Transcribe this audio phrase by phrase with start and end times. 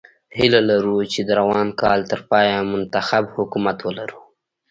[0.37, 4.19] هیله لرو چې د روان کال تر پایه منتخب حکومت ولرو.